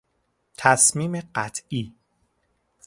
[0.57, 1.95] تصمیم قطعی